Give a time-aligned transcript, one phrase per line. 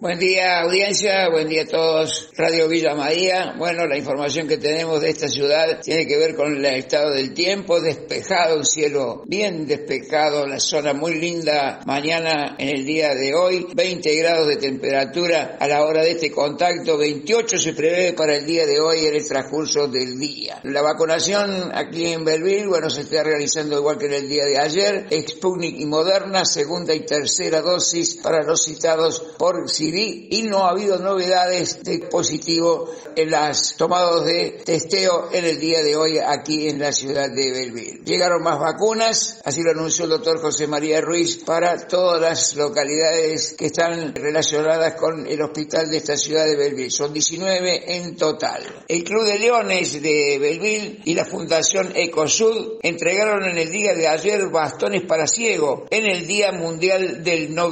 [0.00, 2.30] Buen día audiencia, buen día a todos.
[2.36, 3.56] Radio Villa María.
[3.58, 7.34] Bueno, la información que tenemos de esta ciudad tiene que ver con el estado del
[7.34, 13.34] tiempo, despejado, un cielo bien despejado, la zona muy linda mañana en el día de
[13.34, 18.36] hoy, 20 grados de temperatura a la hora de este contacto, 28 se prevé para
[18.36, 20.60] el día de hoy en el transcurso del día.
[20.62, 24.58] La vacunación aquí en Belville, bueno, se está realizando igual que en el día de
[24.58, 30.70] ayer, Sputnik y Moderna, segunda y tercera dosis para los citados por Y no ha
[30.70, 36.68] habido novedades de positivo en las tomados de testeo en el día de hoy aquí
[36.68, 38.00] en la ciudad de Belville.
[38.04, 43.54] Llegaron más vacunas, así lo anunció el doctor José María Ruiz, para todas las localidades
[43.54, 46.90] que están relacionadas con el hospital de esta ciudad de Belville.
[46.90, 48.62] Son 19 en total.
[48.86, 54.08] El Club de Leones de Belville y la Fundación Ecosud entregaron en el día de
[54.08, 57.68] ayer bastones para ciego en el Día Mundial del No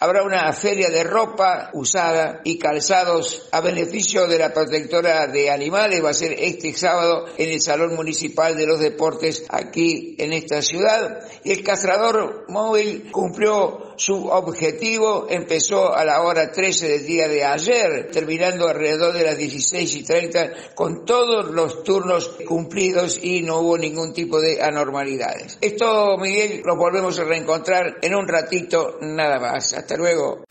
[0.00, 1.27] Habrá una feria de ropa
[1.72, 6.04] usada y calzados a beneficio de la protectora de animales.
[6.04, 10.62] Va a ser este sábado en el Salón Municipal de los Deportes aquí en esta
[10.62, 11.20] ciudad.
[11.44, 17.44] Y el castrador móvil cumplió su objetivo, empezó a la hora 13 del día de
[17.44, 23.58] ayer, terminando alrededor de las 16 y 30 con todos los turnos cumplidos y no
[23.58, 25.58] hubo ningún tipo de anormalidades.
[25.60, 29.72] Esto, Miguel, lo volvemos a reencontrar en un ratito nada más.
[29.72, 30.44] Hasta luego.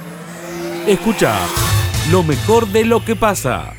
[0.87, 1.35] Escucha
[2.13, 3.73] lo mejor de lo que pasa.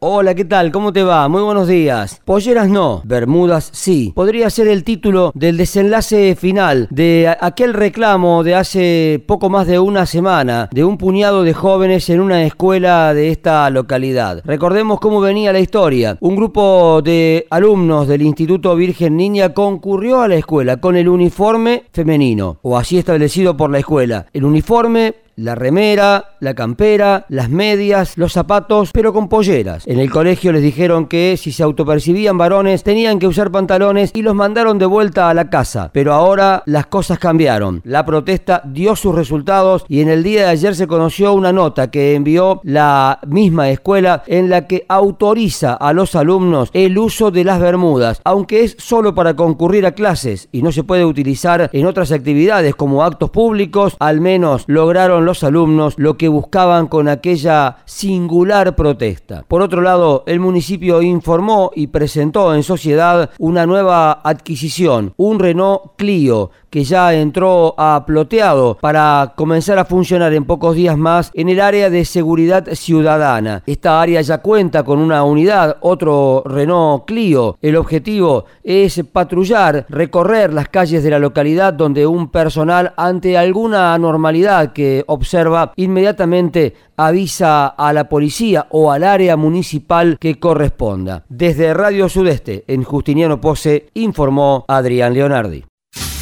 [0.00, 0.72] Hola, ¿qué tal?
[0.72, 1.28] ¿Cómo te va?
[1.28, 2.20] Muy buenos días.
[2.24, 4.12] Polleras no, Bermudas sí.
[4.16, 9.78] Podría ser el título del desenlace final de aquel reclamo de hace poco más de
[9.78, 14.42] una semana de un puñado de jóvenes en una escuela de esta localidad.
[14.44, 16.18] Recordemos cómo venía la historia.
[16.18, 21.84] Un grupo de alumnos del Instituto Virgen Niña concurrió a la escuela con el uniforme
[21.92, 24.26] femenino, o así establecido por la escuela.
[24.32, 29.86] El uniforme la remera, la campera, las medias, los zapatos, pero con polleras.
[29.86, 34.22] En el colegio les dijeron que si se autopercibían varones tenían que usar pantalones y
[34.22, 35.90] los mandaron de vuelta a la casa.
[35.92, 37.80] Pero ahora las cosas cambiaron.
[37.84, 41.90] La protesta dio sus resultados y en el día de ayer se conoció una nota
[41.90, 47.44] que envió la misma escuela en la que autoriza a los alumnos el uso de
[47.44, 51.86] las bermudas, aunque es solo para concurrir a clases y no se puede utilizar en
[51.86, 57.78] otras actividades como actos públicos, al menos lograron los alumnos lo que buscaban con aquella
[57.84, 59.44] singular protesta.
[59.48, 65.92] Por otro lado, el municipio informó y presentó en sociedad una nueva adquisición, un Renault
[65.96, 71.48] Clio, que ya entró a ploteado para comenzar a funcionar en pocos días más en
[71.48, 73.62] el área de seguridad ciudadana.
[73.64, 77.56] Esta área ya cuenta con una unidad, otro Renault Clio.
[77.62, 83.94] El objetivo es patrullar, recorrer las calles de la localidad donde un personal ante alguna
[83.94, 91.24] anormalidad que observa inmediatamente avisa a la policía o al área municipal que corresponda.
[91.28, 95.64] Desde Radio Sudeste, en Justiniano Pose, informó Adrián Leonardi.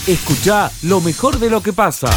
[0.06, 2.08] Escucha lo mejor de lo que pasa.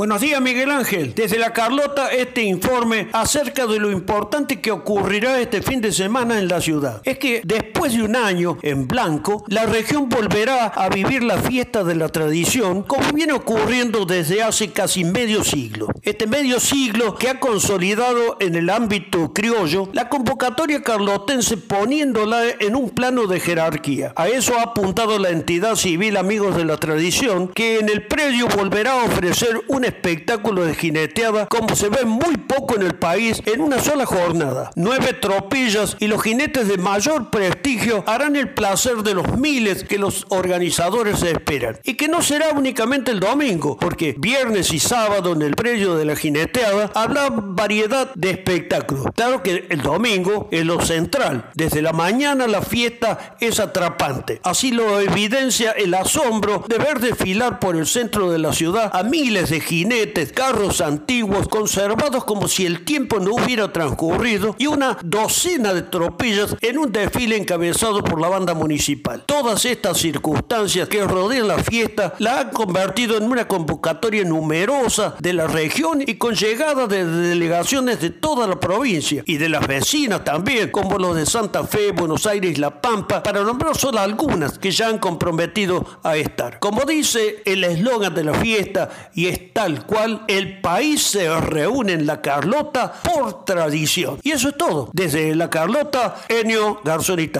[0.00, 1.12] Buenos días Miguel Ángel.
[1.12, 6.38] Desde la Carlota este informe acerca de lo importante que ocurrirá este fin de semana
[6.38, 7.02] en la ciudad.
[7.02, 11.82] Es que después de un año en blanco, la región volverá a vivir la fiesta
[11.82, 15.88] de la tradición como viene ocurriendo desde hace casi medio siglo.
[16.02, 22.76] Este medio siglo que ha consolidado en el ámbito criollo la convocatoria carlotense poniéndola en
[22.76, 24.12] un plano de jerarquía.
[24.14, 28.46] A eso ha apuntado la entidad civil Amigos de la Tradición que en el predio
[28.46, 33.42] volverá a ofrecer un espectáculo de jineteada como se ve muy poco en el país
[33.46, 34.70] en una sola jornada.
[34.76, 39.98] Nueve tropillas y los jinetes de mayor prestigio harán el placer de los miles que
[39.98, 41.78] los organizadores esperan.
[41.82, 46.04] Y que no será únicamente el domingo, porque viernes y sábado en el predio de
[46.04, 49.06] la jineteada habrá variedad de espectáculos.
[49.14, 51.50] Claro que el domingo es lo central.
[51.54, 54.40] Desde la mañana la fiesta es atrapante.
[54.42, 59.02] Así lo evidencia el asombro de ver desfilar por el centro de la ciudad a
[59.02, 64.66] miles de jinetes jinetes, carros antiguos, conservados como si el tiempo no hubiera transcurrido, y
[64.66, 69.22] una docena de tropillas en un desfile encabezado por la banda municipal.
[69.24, 75.32] Todas estas circunstancias que rodean la fiesta la han convertido en una convocatoria numerosa de
[75.32, 80.24] la región y con llegada de delegaciones de toda la provincia y de las vecinas
[80.24, 84.72] también, como los de Santa Fe, Buenos Aires La Pampa, para nombrar solo algunas que
[84.72, 86.58] ya han comprometido a estar.
[86.58, 91.92] Como dice el eslogan de la fiesta, y está tal cual el país se reúne
[91.92, 94.18] en la Carlota por tradición.
[94.22, 94.88] Y eso es todo.
[94.94, 97.30] Desde la Carlota, Enio Garzón y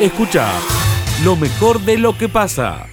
[0.00, 0.48] Escucha
[1.24, 2.86] lo mejor de lo que pasa.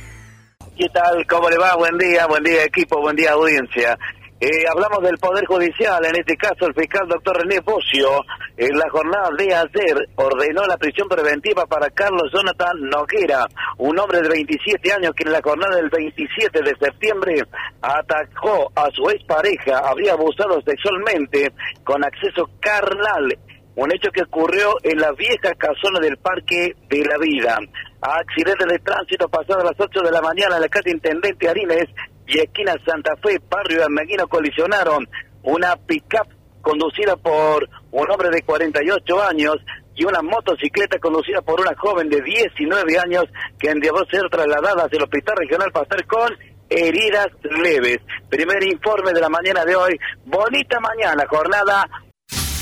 [0.78, 1.26] ¿Qué tal?
[1.28, 1.76] ¿Cómo le va?
[1.76, 3.98] Buen día, buen día equipo, buen día audiencia.
[4.40, 8.10] Eh, hablamos del Poder Judicial, en este caso el fiscal doctor René Bocio,
[8.58, 13.46] en la jornada de ayer ordenó la prisión preventiva para Carlos Jonathan Noguera,
[13.78, 17.42] un hombre de 27 años que en la jornada del 27 de septiembre
[17.82, 21.54] atacó a su expareja, habría abusado sexualmente
[21.86, 23.38] con acceso carnal,
[23.76, 27.60] un hecho que ocurrió en la vieja casona del Parque de la Vida.
[28.02, 31.88] Accidente de tránsito pasado a las 8 de la mañana en la calle Intendente Arines
[32.28, 35.08] y esquina Santa Fe, barrio de Meguino, colisionaron
[35.44, 36.28] una pick-up
[36.62, 39.58] conducida por un hombre de 48 años
[39.96, 43.26] y una motocicleta conducida por una joven de 19 años
[43.60, 43.74] que a
[44.10, 46.32] ser trasladada hacia el Hospital Regional Pastel con
[46.70, 47.98] heridas leves.
[48.30, 50.00] Primer informe de la mañana de hoy.
[50.26, 51.88] Bonita mañana, jornada.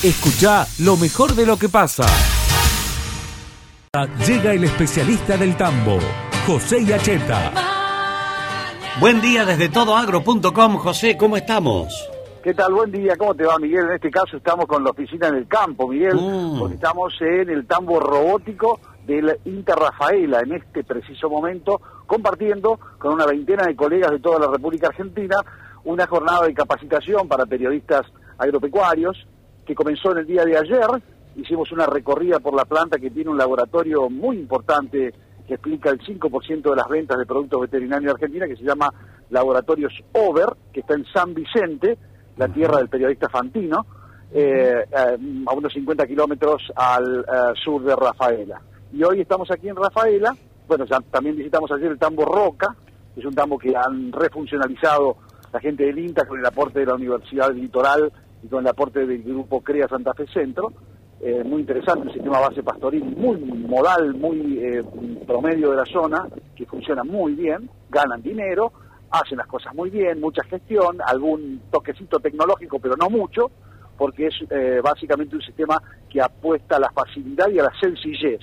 [0.04, 2.06] Escucha lo mejor de lo que pasa.
[4.26, 6.00] Llega el especialista del tambo,
[6.46, 7.71] José Yacheta
[9.00, 12.10] Buen día desde todoagro.com, José, ¿cómo estamos?
[12.44, 12.74] ¿Qué tal?
[12.74, 13.86] Buen día, ¿cómo te va, Miguel?
[13.86, 16.60] En este caso estamos con la oficina en el campo, Miguel, mm.
[16.60, 23.14] porque estamos en el tambo robótico del Inter Rafaela en este preciso momento, compartiendo con
[23.14, 25.38] una veintena de colegas de toda la República Argentina
[25.86, 28.02] una jornada de capacitación para periodistas
[28.38, 29.26] agropecuarios
[29.66, 30.88] que comenzó en el día de ayer.
[31.38, 35.14] Hicimos una recorrida por la planta que tiene un laboratorio muy importante
[35.52, 38.90] que explica el 5% de las ventas de productos veterinarios de Argentina, que se llama
[39.32, 41.98] Laboratorios Over, que está en San Vicente,
[42.38, 43.86] la tierra del periodista Fantino,
[44.32, 48.62] eh, a unos 50 kilómetros al eh, sur de Rafaela.
[48.94, 50.34] Y hoy estamos aquí en Rafaela,
[50.70, 52.74] bueno, también visitamos ayer el tambo Roca,
[53.14, 55.18] que es un tambo que han refuncionalizado
[55.52, 58.10] la gente del INTA con el aporte de la Universidad del Litoral
[58.42, 60.72] y con el aporte del grupo CREA Santa Fe Centro,
[61.24, 64.84] eh, muy interesante, un sistema base pastoril muy modal, muy eh,
[65.28, 68.72] promedio de la zona, que funciona muy bien, ganan dinero,
[69.12, 73.52] hacen las cosas muy bien, mucha gestión, algún toquecito tecnológico, pero no mucho,
[73.98, 75.80] porque es eh, básicamente un sistema
[76.10, 78.42] que apuesta a la facilidad y a la sencillez.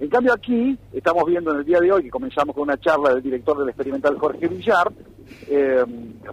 [0.00, 3.10] En cambio aquí estamos viendo en el día de hoy, que comenzamos con una charla
[3.10, 4.90] del director del experimental Jorge Villar,
[5.48, 5.84] eh,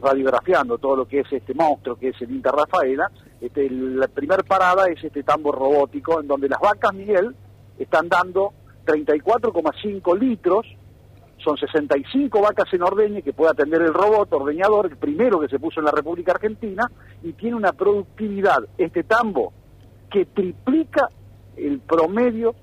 [0.02, 4.44] radiografiando todo lo que es este monstruo que es el Inter Rafaela, este, la primera
[4.44, 7.36] parada es este tambor robótico en donde las vacas Miguel
[7.80, 8.54] están dando
[8.86, 10.66] 34,5 litros,
[11.44, 15.58] son 65 vacas en ordeñe que puede atender el robot ordeñador, el primero que se
[15.58, 16.90] puso en la República Argentina,
[17.24, 19.52] y tiene una productividad, este tambo,
[20.12, 21.10] que triplica
[21.58, 22.54] el promedio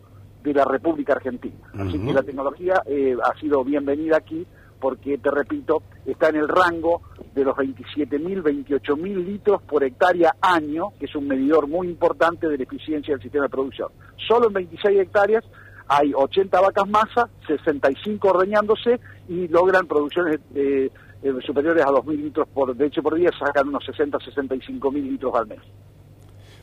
[0.44, 1.56] de la República Argentina.
[1.74, 4.46] Así que la tecnología eh, ha sido bienvenida aquí
[4.80, 7.02] porque, te repito, está en el rango
[7.34, 12.56] de los 27.000, 28.000 litros por hectárea año, que es un medidor muy importante de
[12.56, 13.88] la eficiencia del sistema de producción.
[14.28, 15.44] Solo en 26 hectáreas
[15.88, 20.90] hay 80 vacas masa, 65 ordeñándose y logran producciones eh,
[21.22, 25.46] eh, superiores a 2.000 litros por leche por día, sacan unos 60, 65.000 litros al
[25.46, 25.60] mes.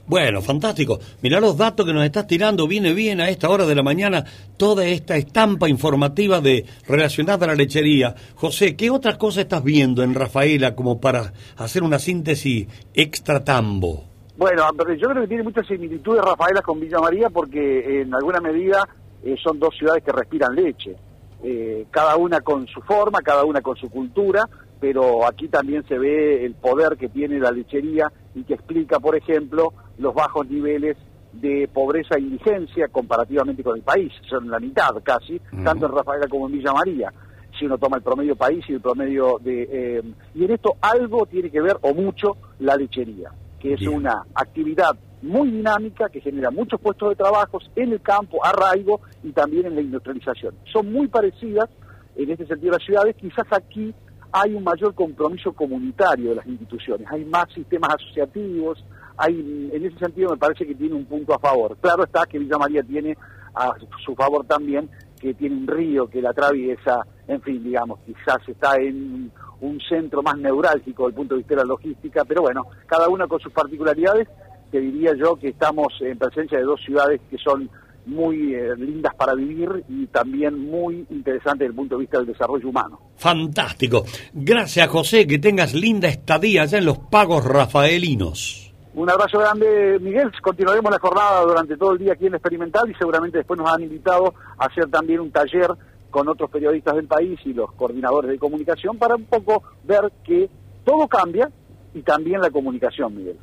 [0.07, 0.99] Bueno, fantástico.
[1.23, 2.67] Mirá los datos que nos estás tirando.
[2.67, 4.23] Viene bien a esta hora de la mañana
[4.55, 8.13] toda esta estampa informativa de relacionada a la lechería.
[8.35, 14.03] José, ¿qué otras cosas estás viendo en Rafaela como para hacer una síntesis extra tambo?
[14.37, 14.63] Bueno,
[14.99, 18.87] yo creo que tiene muchas similitudes Rafaela con Villa María porque en alguna medida
[19.23, 20.95] eh, son dos ciudades que respiran leche.
[21.43, 24.47] Eh, cada una con su forma, cada una con su cultura,
[24.79, 29.15] pero aquí también se ve el poder que tiene la lechería y que explica, por
[29.15, 30.97] ejemplo, los bajos niveles
[31.33, 36.27] de pobreza e indigencia comparativamente con el país, son la mitad casi, tanto en Rafaela
[36.27, 37.11] como en Villa María,
[37.57, 39.67] si uno toma el promedio país y el promedio de...
[39.71, 40.03] Eh,
[40.33, 44.91] y en esto algo tiene que ver, o mucho, la lechería, que es una actividad
[45.21, 49.75] muy dinámica que genera muchos puestos de trabajo en el campo, arraigo y también en
[49.75, 50.55] la industrialización.
[50.71, 51.69] Son muy parecidas
[52.15, 53.93] en este sentido las ciudades, quizás aquí
[54.37, 58.83] hay un mayor compromiso comunitario de las instituciones, hay más sistemas asociativos,
[59.15, 61.77] hay, en ese sentido me parece que tiene un punto a favor.
[61.79, 63.17] Claro está que Villa María tiene
[63.53, 63.71] a
[64.05, 64.89] su favor también
[65.21, 70.21] que tiene un río que la atraviesa, en fin, digamos, quizás está en un centro
[70.21, 73.39] más neurálgico desde el punto de vista de la logística, pero bueno, cada una con
[73.39, 74.27] sus particularidades,
[74.69, 77.69] te diría yo que estamos en presencia de dos ciudades que son
[78.05, 82.27] muy eh, lindas para vivir y también muy interesantes desde el punto de vista del
[82.27, 82.99] desarrollo humano.
[83.17, 84.05] Fantástico.
[84.33, 85.25] Gracias, José.
[85.27, 88.73] Que tengas linda estadía allá en los pagos rafaelinos.
[88.93, 90.31] Un abrazo grande, Miguel.
[90.41, 93.83] Continuaremos la jornada durante todo el día aquí en Experimental y seguramente después nos han
[93.83, 95.69] invitado a hacer también un taller
[96.09, 100.49] con otros periodistas del país y los coordinadores de comunicación para un poco ver que
[100.85, 101.51] todo cambia
[101.93, 103.37] y también la comunicación, Miguel.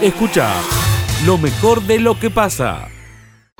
[0.00, 0.50] Escucha
[1.26, 2.88] lo mejor de lo que pasa.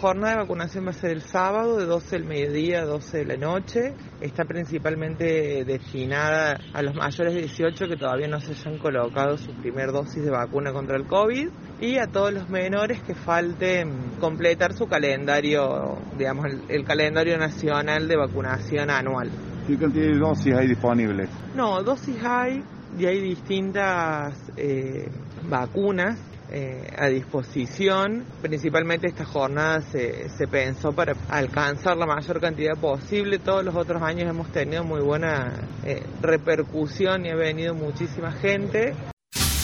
[0.03, 3.25] Jornada de vacunación va a ser el sábado de 12 del mediodía a 12 de
[3.25, 3.95] la noche.
[4.21, 9.55] Está principalmente destinada a los mayores de 18 que todavía no se hayan colocado su
[9.55, 11.49] primer dosis de vacuna contra el COVID
[11.81, 18.17] y a todos los menores que falten completar su calendario, digamos, el, calendario nacional de
[18.17, 19.31] vacunación anual.
[19.69, 21.31] ¿Qué cantidad de dosis hay disponibles?
[21.55, 22.65] No, dosis hay
[22.99, 25.09] y hay distintas eh,
[25.49, 26.19] vacunas
[26.55, 28.25] eh, a disposición.
[28.43, 33.39] Principalmente esta jornada se, se, pensó para alcanzar la mayor cantidad posible.
[33.39, 35.51] Todos los otros años hemos tenido muy buena
[35.83, 38.95] eh, repercusión y ha venido muchísima gente.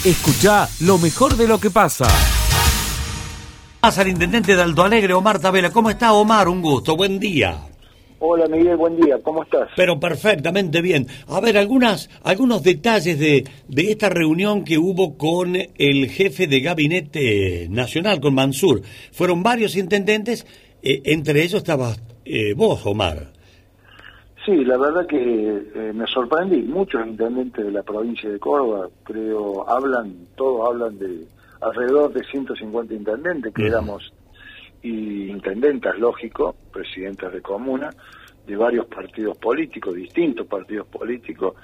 [0.03, 2.07] Escucha lo mejor de lo que pasa.
[3.81, 5.71] Pasa al intendente de Alto Alegre, Omar Tabela.
[5.71, 6.49] ¿Cómo está Omar?
[6.49, 7.68] Un gusto, buen día.
[8.21, 9.69] Hola Miguel, buen día, ¿cómo estás?
[9.77, 11.07] Pero perfectamente bien.
[11.29, 16.61] A ver, algunas, algunos detalles de, de esta reunión que hubo con el jefe de
[16.61, 18.83] gabinete nacional, con Mansur.
[19.13, 20.45] Fueron varios intendentes,
[20.83, 21.95] eh, entre ellos estaba
[22.25, 23.29] eh, vos, Omar.
[24.45, 26.63] Sí, la verdad que eh, me sorprendí.
[26.63, 31.25] Muchos intendentes de la provincia de Córdoba, creo, hablan, todos hablan de
[31.61, 34.13] alrededor de 150 intendentes, que éramos
[34.83, 37.91] y intendentas, lógico, presidentes de comuna,
[38.47, 41.55] de varios partidos políticos, distintos partidos políticos,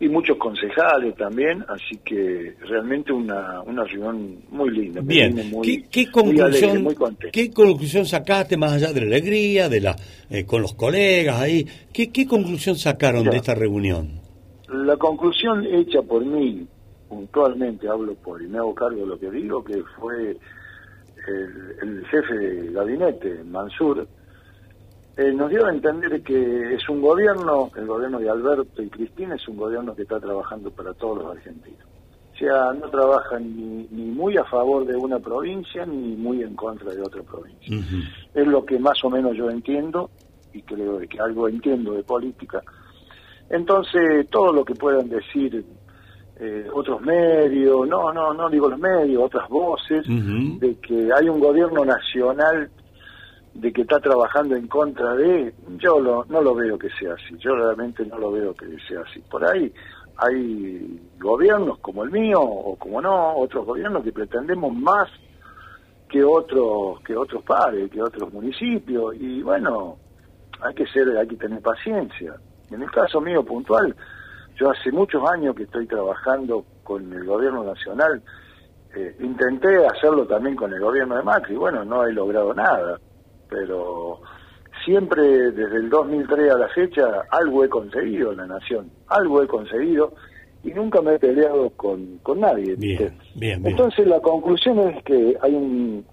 [0.00, 5.00] y muchos concejales también, así que realmente una, una reunión muy linda.
[5.00, 5.36] Bien,
[5.92, 6.88] ¿Qué, conclusión,
[7.32, 9.94] ¿qué conclusión sacaste más allá de la alegría, de la
[10.28, 11.64] eh, con los colegas ahí?
[11.92, 14.20] ¿Qué, qué conclusión sacaron de esta reunión?
[14.68, 16.66] La conclusión hecha por mí,
[17.08, 20.36] puntualmente hablo por y me hago cargo de lo que digo, que fue
[21.26, 24.06] el, jefe de gabinete, Mansur,
[25.16, 29.34] eh, nos dio a entender que es un gobierno, el gobierno de Alberto y Cristina
[29.34, 31.86] es un gobierno que está trabajando para todos los argentinos.
[32.32, 36.56] O sea, no trabajan ni, ni muy a favor de una provincia ni muy en
[36.56, 37.76] contra de otra provincia.
[38.34, 40.10] Es lo que más o menos yo entiendo
[40.52, 42.62] y creo que algo entiendo de política.
[43.50, 45.64] Entonces, todo lo que puedan decir
[46.44, 51.38] eh, otros medios, no, no, no digo los medios, otras voces, de que hay un
[51.38, 52.68] gobierno nacional
[53.54, 57.36] de que está trabajando en contra de, yo lo, no lo veo que sea así,
[57.38, 59.20] yo realmente no lo veo que sea así.
[59.30, 59.72] Por ahí
[60.16, 65.08] hay gobiernos como el mío o como no, otros gobiernos que pretendemos más
[66.08, 69.96] que otros que otros pares, que otros municipios y bueno,
[70.60, 72.34] hay que ser, hay que tener paciencia.
[72.68, 73.94] En el caso mío puntual,
[74.62, 78.22] yo hace muchos años que estoy trabajando con el gobierno nacional,
[78.94, 83.00] eh, intenté hacerlo también con el gobierno de Macri, bueno, no he logrado nada,
[83.48, 84.20] pero
[84.84, 89.48] siempre desde el 2003 a la fecha algo he conseguido en la nación, algo he
[89.48, 90.14] conseguido
[90.62, 92.76] y nunca me he peleado con, con nadie.
[92.76, 96.04] Bien, bien, Entonces la conclusión es que hay un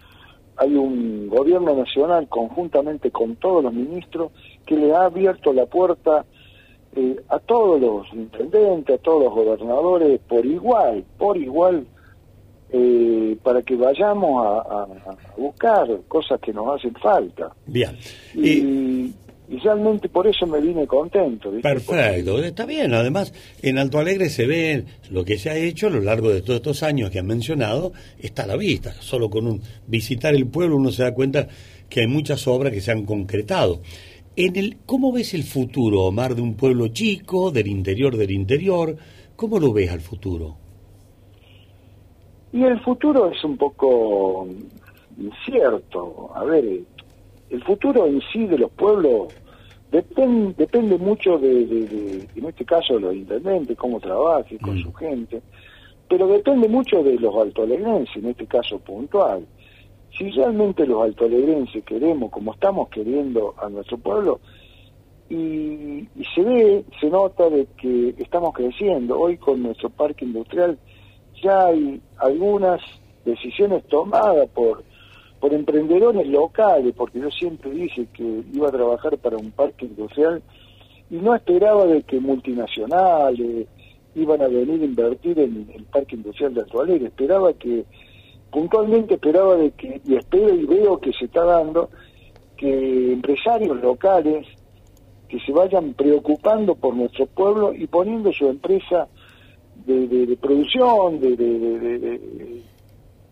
[0.58, 4.32] hay un gobierno nacional conjuntamente con todos los ministros
[4.66, 6.26] que le ha abierto la puerta
[6.96, 11.86] eh, a todos los intendentes, a todos los gobernadores, por igual, por igual,
[12.72, 14.88] eh, para que vayamos a,
[15.38, 17.52] buscar cosas que nos hacen falta.
[17.66, 17.98] Bien.
[18.34, 19.14] Y,
[19.64, 21.52] realmente por eso me vine contento.
[21.62, 22.94] Perfecto, está bien.
[22.94, 26.42] Además, en Alto Alegre se ve lo que se ha hecho a lo largo de
[26.42, 28.94] todos estos años que han mencionado, está a la vista.
[29.00, 31.48] Solo con un visitar el pueblo uno se da cuenta
[31.90, 33.82] que hay muchas obras que se han concretado.
[34.42, 38.96] En el, ¿Cómo ves el futuro, Omar, de un pueblo chico, del interior del interior?
[39.36, 40.56] ¿Cómo lo ves al futuro?
[42.54, 44.48] Y el futuro es un poco
[45.18, 46.32] incierto.
[46.34, 46.64] A ver,
[47.50, 49.34] el futuro en sí de los pueblos
[49.92, 54.84] depende, depende mucho de, en este caso, de los intendentes, cómo trabaje con mm.
[54.84, 55.42] su gente,
[56.08, 59.46] pero depende mucho de los altolegrenses, en este caso puntual
[60.18, 64.40] si realmente los altoalegrenses queremos, como estamos queriendo a nuestro pueblo,
[65.30, 69.20] y, se ve, se nota de que estamos creciendo.
[69.20, 70.78] Hoy con nuestro parque industrial
[71.42, 72.82] ya hay algunas
[73.26, 74.84] decisiones tomadas por,
[75.40, 80.42] por emprendedores locales, porque yo siempre dije que iba a trabajar para un parque industrial
[81.10, 83.68] y no esperaba de que multinacionales
[84.16, 87.86] iban a venir a invertir en el parque industrial de Alto esperaba que
[88.52, 91.90] puntualmente esperaba de que, y espero y veo que se está dando,
[92.58, 94.46] que empresarios locales
[95.28, 99.08] que se vayan preocupando por nuestro pueblo y poniendo su empresa
[99.86, 102.64] de, producción de, de,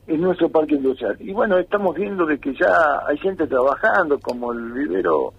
[0.07, 1.17] en nuestro parque industrial.
[1.19, 5.33] Y bueno, estamos viendo de que ya hay gente trabajando, como el vivero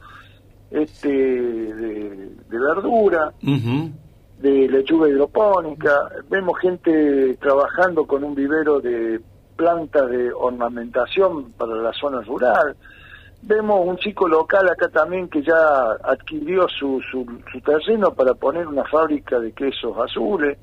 [0.71, 9.21] este de, verdura, de lechuga hidropónica, vemos gente trabajando con un vivero de
[9.59, 12.77] plantas de ornamentación para la zona rural.
[13.43, 18.69] Vemos un chico local acá también que ya adquirió su, su, su terreno para poner
[18.69, 20.57] una fábrica de quesos azules,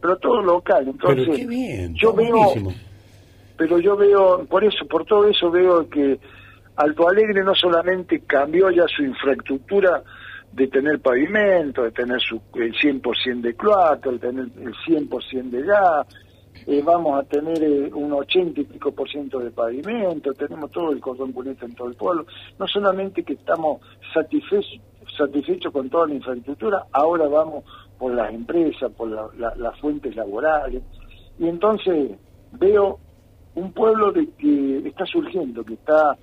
[0.00, 0.86] pero todo local.
[0.86, 2.52] Entonces, Pero qué bien, yo veo,
[3.56, 6.20] pero yo veo, por eso, por todo eso veo que
[6.76, 10.02] Alto Alegre no solamente cambió ya su infraestructura
[10.52, 15.62] de tener pavimento, de tener su, el 100% de cloaca, de tener el 100% de
[15.62, 16.06] gas,
[16.84, 21.00] vamos a tener eh, un 80 y pico por ciento de pavimento, tenemos todo el
[21.00, 22.26] cordón bonito en todo el pueblo.
[22.58, 23.80] No solamente que estamos
[24.14, 24.80] satisfechos
[25.18, 27.64] satisfechos con toda la infraestructura, ahora vamos
[27.98, 30.82] por las empresas, por la- las fuentes laborales.
[31.38, 32.12] Y entonces
[32.52, 32.98] veo
[33.54, 36.16] un pueblo de que está surgiendo, que está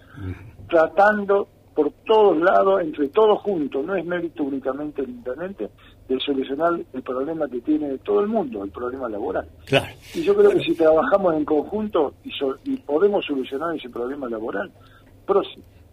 [0.68, 5.70] tratando por todos lados, entre todos juntos, no es mérito únicamente del intendente,
[6.10, 9.48] de solucionar el problema que tiene todo el mundo, el problema laboral.
[9.66, 9.94] Claro.
[10.16, 14.28] Y yo creo que si trabajamos en conjunto y, so- y podemos solucionar ese problema
[14.28, 14.72] laboral,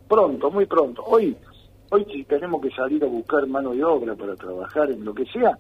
[0.09, 1.03] pronto, muy pronto.
[1.05, 1.37] Hoy,
[1.91, 5.59] hoy tenemos que salir a buscar mano de obra para trabajar en lo que sea,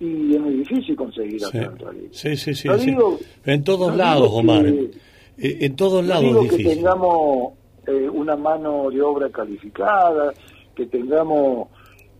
[0.00, 1.40] y es muy difícil conseguir
[1.78, 2.08] Tuareg.
[2.10, 2.86] sí, sí, sí, No sí.
[2.90, 4.64] digo- En todos no lados, Omar.
[4.64, 4.90] que-
[5.38, 6.78] Eh, En todos no lados digo es que difícil.
[6.82, 7.52] tengamos
[7.86, 10.32] eh, una mano de obra calificada,
[10.74, 11.68] que tengamos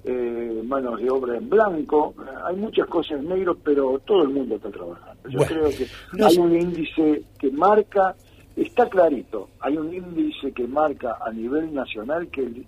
[0.05, 2.15] eh, manos de obra en blanco.
[2.45, 5.29] Hay muchas cosas en negro, pero todo el mundo está trabajando.
[5.29, 5.87] Yo Bueno, creo que
[6.19, 8.15] no hay sé- un índice que marca,
[8.57, 12.67] está clarito, hay un índice que marca a nivel nacional que el,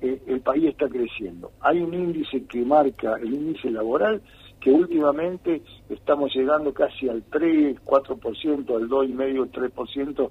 [0.00, 1.50] eh, el país está creciendo.
[1.60, 4.22] Hay un índice que marca el índice laboral
[4.60, 10.30] que últimamente estamos llegando casi al 3, 4%, al 2,5, 3%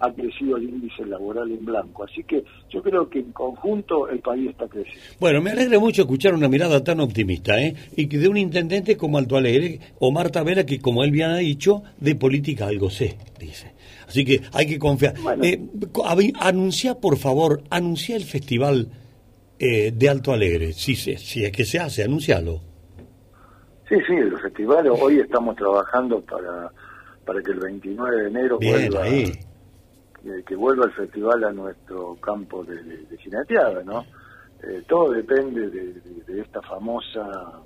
[0.00, 2.04] ha crecido el índice laboral en blanco.
[2.04, 5.00] Así que yo creo que en conjunto el país está creciendo.
[5.20, 7.74] Bueno, me alegra mucho escuchar una mirada tan optimista, ¿eh?
[7.96, 11.36] Y que de un intendente como Alto Alegre, Omar Tavera, que como él bien ha
[11.38, 13.72] dicho, de política algo sé, dice.
[14.06, 15.14] Así que hay que confiar.
[15.42, 15.60] Eh,
[15.92, 18.88] co- avi- anuncia, por favor, anuncia el festival
[19.58, 20.72] eh, de Alto Alegre.
[20.72, 22.60] Si, se- si es que se hace, anuncialo.
[23.88, 26.70] Sí, sí, el festival, hoy estamos trabajando para,
[27.24, 29.32] para que el 29 de enero Bien, vuelva, ahí.
[30.24, 34.04] Que, que vuelva el festival a nuestro campo de, de, de jineteada, ¿no?
[34.62, 37.60] Eh, todo depende de, esta famosa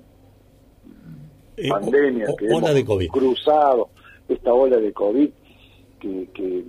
[1.57, 3.07] Eh, pandemia o- o- que ola hemos de COVID.
[3.09, 3.89] cruzado,
[4.27, 5.29] esta ola de COVID
[5.99, 6.63] que, que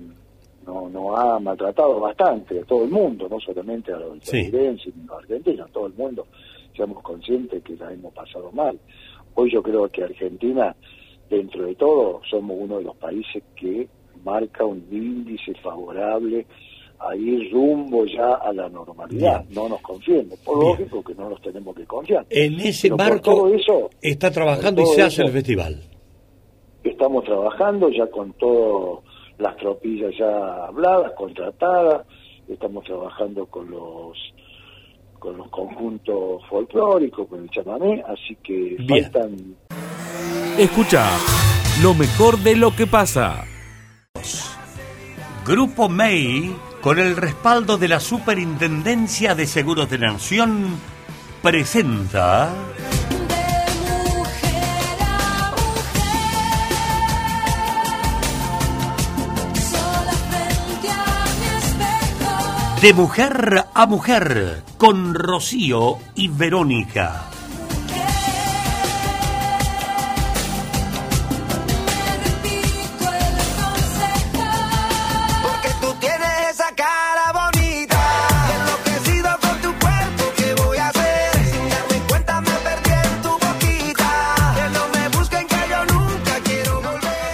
[0.67, 4.39] no, nos ha maltratado bastante a todo el mundo, no solamente a los Sí.
[4.41, 6.27] estadounidenses ni a los argentinos, a todo el mundo,
[6.77, 8.79] seamos conscientes que la hemos pasado mal.
[9.35, 10.75] Hoy yo creo que Argentina,
[11.29, 13.89] dentro de todo, somos uno de los países que
[14.25, 16.47] marca un índice favorable
[16.99, 19.45] a ir rumbo ya a la normalidad.
[19.51, 20.71] No nos confiemos, por Bien.
[20.73, 22.27] lógico que no nos tenemos que confiar.
[22.29, 25.83] En ese Pero marco todo eso, está trabajando y se hace el festival.
[26.85, 29.03] estamos trabajando ya con todas
[29.39, 32.07] las tropillas ya habladas, contratadas,
[32.49, 34.17] estamos trabajando con los
[35.19, 39.03] con los conjuntos folclóricos, con el chamamé, así que Bien.
[39.05, 39.57] faltan
[40.59, 41.07] Escucha
[41.83, 43.45] lo mejor de lo que pasa.
[45.47, 50.79] Grupo MEI, con el respaldo de la Superintendencia de Seguros de Nación,
[51.43, 52.53] presenta
[62.83, 67.31] De Mujer a Mujer, con Rocío y Verónica.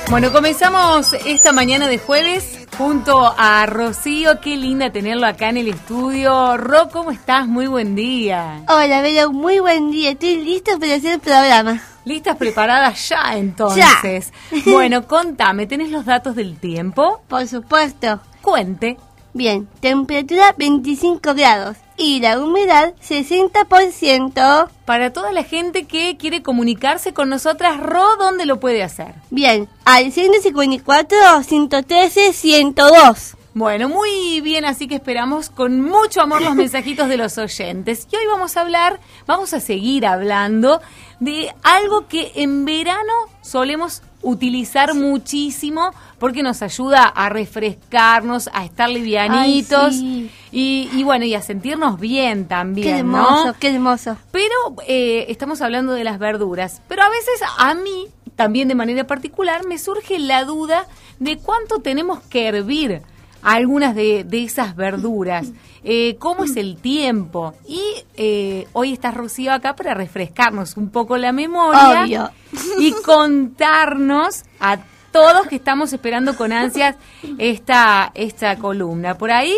[0.09, 4.41] Bueno, comenzamos esta mañana de jueves junto a Rocío.
[4.41, 6.57] Qué linda tenerlo acá en el estudio.
[6.57, 7.49] Ro, ¿cómo estás?
[7.49, 8.63] Muy buen día.
[8.69, 10.11] Hola, Vero, muy buen día.
[10.11, 11.83] Estoy lista para hacer el programa.
[12.05, 14.33] ¿Listas preparadas ya entonces?
[14.65, 17.23] Bueno, contame, ¿tenés los datos del tiempo?
[17.27, 18.21] Por supuesto.
[18.43, 18.97] Cuente.
[19.35, 24.69] Bien, temperatura 25 grados y la humedad 60%.
[24.85, 29.15] Para toda la gente que quiere comunicarse con nosotras, Ro, ¿dónde lo puede hacer?
[29.31, 33.37] Bien, al 154, 113, 102.
[33.55, 38.07] Bueno, muy bien, así que esperamos con mucho amor los mensajitos de los oyentes.
[38.13, 40.83] Y hoy vamos a hablar, vamos a seguir hablando
[41.21, 48.89] de algo que en verano solemos utilizar muchísimo porque nos ayuda a refrescarnos, a estar
[48.91, 50.31] livianitos Ay, sí.
[50.51, 53.55] y, y bueno, y a sentirnos bien también, Qué hermoso, ¿no?
[53.59, 54.17] qué hermoso.
[54.33, 54.55] Pero
[54.89, 56.83] eh, estamos hablando de las verduras.
[56.89, 60.87] Pero a veces a mí, también de manera particular, me surge la duda
[61.21, 63.03] de cuánto tenemos que hervir
[63.47, 65.49] algunas de, de esas verduras.
[65.89, 67.55] Eh, ¿Cómo es el tiempo?
[67.65, 67.81] Y
[68.17, 72.31] eh, hoy está Rocío acá para refrescarnos un poco la memoria Obvio.
[72.81, 74.79] y contarnos a
[75.13, 76.97] todos que estamos esperando con ansias
[77.39, 79.17] esta, esta columna.
[79.17, 79.55] Por ahí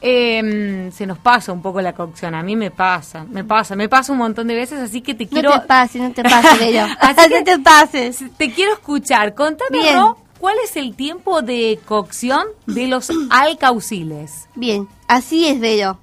[0.00, 2.36] eh, se nos pasa un poco la cocción.
[2.36, 5.24] A mí me pasa, me pasa, me pasa un montón de veces, así que te
[5.24, 5.52] No quiero...
[5.54, 6.86] te pases, no te pases, Bello.
[7.00, 8.24] Así que no te pases.
[8.36, 9.34] Te quiero escuchar.
[9.36, 14.46] Ro, ¿cuál es el tiempo de cocción de los alcauciles?
[14.54, 15.96] Bien, así es, Bello.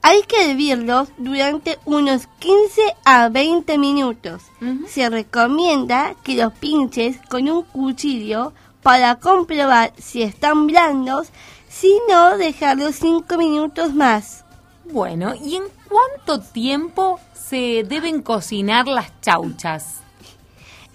[0.00, 4.44] Hay que hervirlos durante unos 15 a 20 minutos.
[4.88, 11.28] Se recomienda que los pinches con un cuchillo para comprobar si están blandos,
[11.68, 14.46] si no dejarlos 5 minutos más.
[14.90, 20.00] Bueno, ¿y en cuánto tiempo se deben cocinar las chauchas?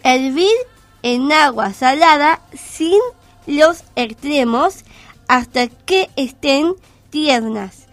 [0.02, 0.50] Hervir
[1.06, 3.00] en agua salada sin
[3.46, 4.84] los extremos
[5.28, 6.74] hasta que estén
[7.12, 7.85] tiernas.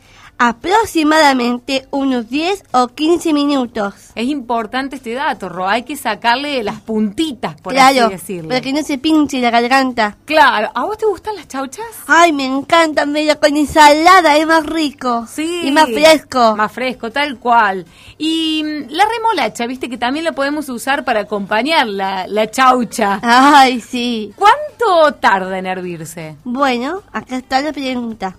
[0.44, 3.94] Aproximadamente unos 10 o 15 minutos.
[4.16, 5.68] Es importante este dato, Ro.
[5.68, 8.48] Hay que sacarle las puntitas, por claro, así decirlo.
[8.48, 10.16] para que no se pinche la garganta.
[10.24, 11.86] Claro, ¿a vos te gustan las chauchas?
[12.08, 15.28] Ay, me encantan, medio con ensalada, es más rico.
[15.30, 15.60] Sí.
[15.62, 16.56] Y más fresco.
[16.56, 17.86] Más fresco, tal cual.
[18.18, 23.20] Y mm, la remolacha, viste que también la podemos usar para acompañar la, la chaucha.
[23.22, 24.32] Ay, sí.
[24.34, 26.34] ¿Cuánto tarda en hervirse?
[26.42, 28.34] Bueno, acá está la pregunta.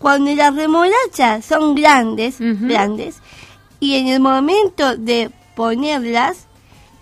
[0.00, 3.20] Cuando las remolachas son grandes, grandes,
[3.80, 6.46] y en el momento de ponerlas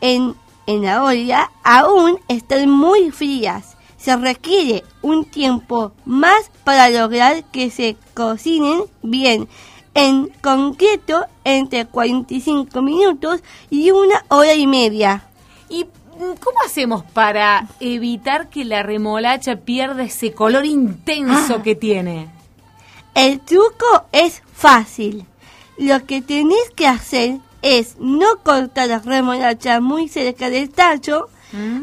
[0.00, 0.34] en,
[0.66, 3.76] en la olla, aún están muy frías.
[3.98, 9.48] Se requiere un tiempo más para lograr que se cocinen bien.
[9.94, 15.22] En concreto, entre 45 minutos y una hora y media.
[15.68, 15.86] ¿Y
[16.18, 21.62] cómo hacemos para evitar que la remolacha pierda ese color intenso Ah.
[21.62, 22.28] que tiene?
[23.18, 25.26] El truco es fácil.
[25.76, 31.28] Lo que tenés que hacer es no cortar la remolacha muy cerca del tallo,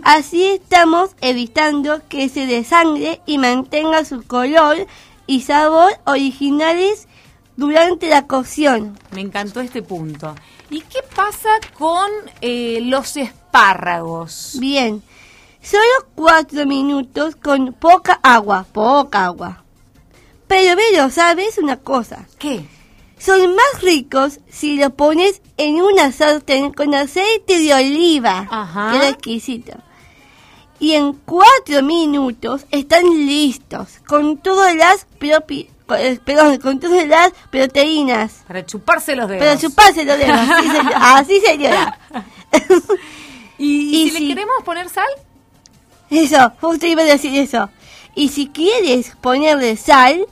[0.04, 4.88] así estamos evitando que se desangre y mantenga su color
[5.28, 7.10] y sabor originales
[7.58, 8.98] durante la cocción.
[9.12, 10.36] Me encantó este punto.
[10.70, 14.56] ¿Y qué pasa con eh, los espárragos?
[14.58, 15.04] Bien,
[15.62, 15.84] solo
[16.16, 19.65] cuatro minutos con poca agua, poca agua.
[20.48, 22.28] Pero, pero, ¿sabes una cosa?
[22.38, 22.66] ¿Qué?
[23.18, 28.48] Son más ricos si lo pones en una sartén con aceite de oliva.
[28.50, 28.92] Ajá.
[29.00, 29.74] Qué exquisito.
[30.80, 37.08] Y en cuatro minutos están listos con todas las propi- con- eh, perdón, con todas
[37.08, 38.44] las proteínas.
[38.46, 39.44] Para chuparse los dedos.
[39.46, 40.38] Para chuparse los dedos.
[40.62, 40.78] sí.
[40.96, 41.98] Así señora.
[43.58, 45.08] ¿Y, Y si, si- le queremos poner sal?
[46.10, 47.70] Eso, justo iba a decir eso.
[48.14, 50.26] Y si quieres ponerle sal,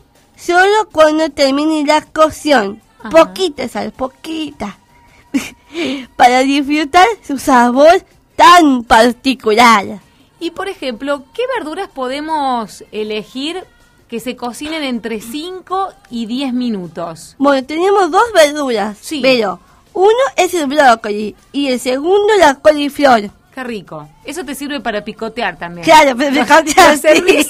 [0.45, 2.81] solo cuando termine la cocción.
[2.99, 3.09] Ajá.
[3.09, 4.77] Poquita sal, poquita.
[6.15, 8.03] Para disfrutar su sabor
[8.35, 9.99] tan particular.
[10.39, 13.63] Y por ejemplo, ¿qué verduras podemos elegir
[14.07, 17.35] que se cocinen entre 5 y 10 minutos?
[17.37, 18.97] Bueno, tenemos dos verduras.
[18.99, 19.21] Sí.
[19.21, 19.59] Pero
[19.93, 23.31] uno es el brócoli y el segundo la coliflor.
[23.53, 24.09] Qué rico.
[24.23, 25.85] Eso te sirve para picotear también.
[25.85, 27.43] Claro, para picotear, sí.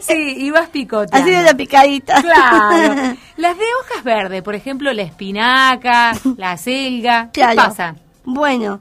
[0.00, 1.16] sí, y vas picoteando.
[1.16, 2.22] Así de la picadita.
[2.22, 3.16] Claro.
[3.36, 7.30] Las de hojas verdes, por ejemplo, la espinaca, la selga.
[7.32, 7.96] ¿Qué pasa?
[8.24, 8.80] Bueno,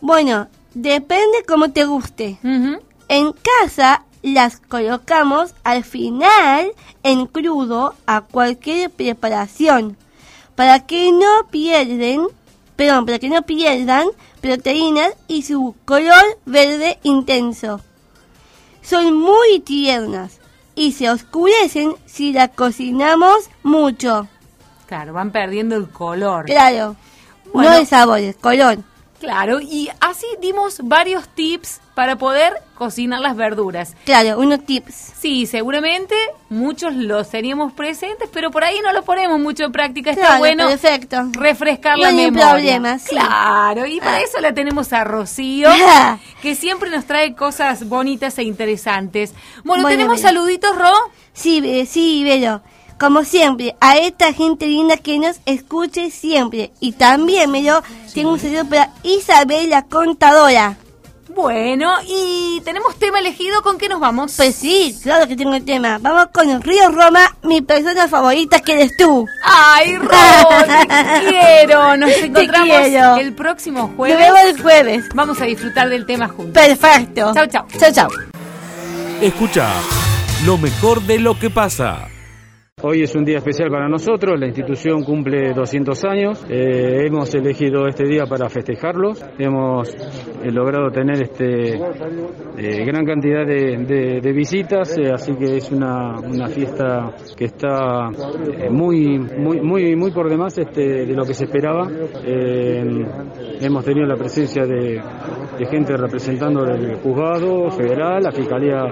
[0.00, 2.38] bueno, depende cómo te guste.
[2.42, 9.96] En casa las colocamos al final en crudo a cualquier preparación
[10.54, 12.26] para que no pierden,
[12.76, 14.08] perdón, para que no pierdan
[14.40, 17.80] proteínas y su color verde intenso.
[18.82, 20.38] Son muy tiernas
[20.74, 24.28] y se oscurecen si la cocinamos mucho.
[24.86, 26.46] Claro, van perdiendo el color.
[26.46, 26.96] Claro,
[27.52, 27.70] Bueno.
[27.70, 28.78] no de sabor, el color.
[29.20, 33.94] Claro, y así dimos varios tips para poder cocinar las verduras.
[34.06, 34.94] Claro, unos tips.
[35.20, 36.14] Sí, seguramente
[36.48, 40.10] muchos los teníamos presentes, pero por ahí no lo ponemos mucho en práctica.
[40.12, 41.18] Está Claro, bueno perfecto.
[41.32, 42.48] refrescar No la hay memoria.
[42.48, 43.10] problema, sí.
[43.10, 44.20] Claro, y para Ah.
[44.22, 46.18] eso la tenemos a Rocío, Ah.
[46.40, 49.34] que siempre nos trae cosas bonitas e interesantes.
[49.64, 50.92] Bueno, Bueno, ¿tenemos saluditos, Ro?
[51.34, 52.62] Sí, Be- sí, Vero.
[53.00, 56.70] Como siempre, a esta gente linda que nos escuche siempre.
[56.80, 57.82] Y también, Vero,
[58.12, 60.76] tengo un saludo para Isabel, la contadora.
[61.34, 64.34] Bueno, y tenemos tema elegido, ¿con qué nos vamos?
[64.36, 65.96] Pues sí, claro que tengo el tema.
[65.98, 69.26] Vamos con el Río Roma, mi persona favorita que eres tú.
[69.44, 70.08] ¡Ay, Ro!
[70.10, 71.96] ¡Te quiero!
[71.96, 73.16] Nos encontramos quiero.
[73.16, 74.18] el próximo Nos jueves.
[74.18, 75.04] vemos el jueves.
[75.14, 76.52] Vamos a disfrutar del tema juntos.
[76.52, 77.32] Perfecto.
[77.32, 77.66] Chau, chau.
[77.78, 78.08] Chau, chau.
[79.22, 79.70] Escucha
[80.44, 82.08] lo mejor de lo que pasa.
[82.82, 87.86] Hoy es un día especial para nosotros, la institución cumple 200 años, eh, hemos elegido
[87.86, 95.34] este día para festejarlos, hemos eh, logrado tener este eh, gran cantidad de, visitas, así
[95.34, 96.16] que es una,
[96.48, 98.08] fiesta que está
[98.70, 101.86] muy, muy, muy, por demás este, de lo que se esperaba.
[103.60, 105.00] Hemos tenido la presencia de,
[105.58, 108.86] de gente representando del juzgado federal, la Fiscalía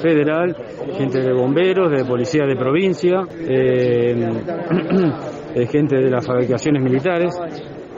[0.00, 0.56] Federal,
[0.96, 4.14] gente de bomberos, de policía de provincia, eh,
[5.54, 7.34] eh, gente de las fabricaciones militares.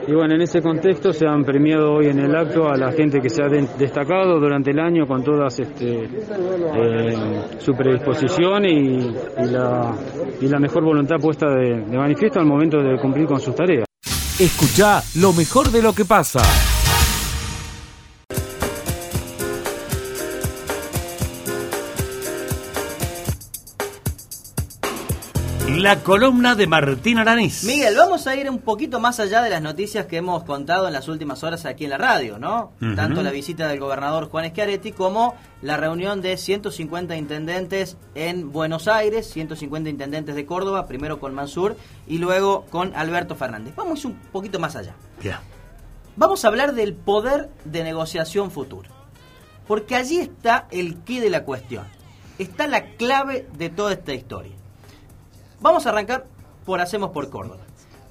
[0.09, 3.19] Y bueno, en ese contexto se han premiado hoy en el acto a la gente
[3.19, 7.13] que se ha de- destacado durante el año con todas este, eh,
[7.57, 9.93] su predisposición y, y la,
[10.39, 13.85] y la mejor voluntad puesta de, de manifiesto al momento de cumplir con sus tareas.
[14.39, 16.39] Escucha lo mejor de lo que pasa.
[25.77, 27.63] La columna de Martín Aranís.
[27.63, 30.93] Miguel, vamos a ir un poquito más allá de las noticias que hemos contado en
[30.93, 32.71] las últimas horas aquí en la radio, ¿no?
[32.95, 38.87] Tanto la visita del gobernador Juan Schiaretti como la reunión de 150 intendentes en Buenos
[38.87, 43.75] Aires, 150 intendentes de Córdoba, primero con Mansur y luego con Alberto Fernández.
[43.75, 44.95] Vamos un poquito más allá.
[45.21, 45.43] Ya.
[46.15, 48.89] Vamos a hablar del poder de negociación futuro.
[49.67, 51.85] Porque allí está el qué de la cuestión.
[52.39, 54.56] Está la clave de toda esta historia.
[55.61, 56.25] Vamos a arrancar
[56.65, 57.63] por Hacemos por Córdoba.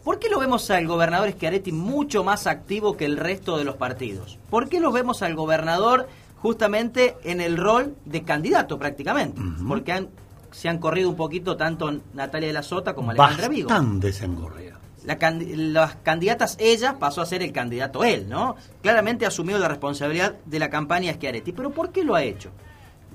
[0.05, 3.77] ¿Por qué lo vemos al gobernador Schiaretti mucho más activo que el resto de los
[3.77, 4.39] partidos?
[4.51, 9.41] ¿Por qué lo vemos al gobernador justamente en el rol de candidato prácticamente?
[9.67, 10.09] Porque han-
[10.53, 13.69] se han corrido un poquito tanto Natalia de la Sota como Alejandra Vigo.
[13.69, 14.77] Bastante se.
[15.05, 15.19] La
[15.57, 18.57] las candidatas ella pasó a ser el candidato él, ¿no?
[18.83, 21.53] Claramente asumió la responsabilidad de la campaña Schiaretti.
[21.53, 22.51] ¿Pero por qué lo ha hecho?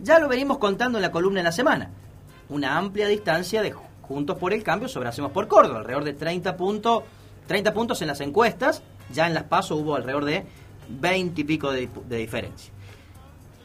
[0.03, 1.89] Ya lo venimos contando en la columna de la semana.
[2.49, 3.71] Una amplia distancia de
[4.11, 7.03] Juntos por el Cambio sobre Hacemos por Córdoba, alrededor de 30, punto-
[7.47, 8.83] 30 puntos en las encuestas.
[9.13, 10.45] Ya en las PASO hubo alrededor de
[10.89, 12.71] 20 y pico de, diferencia.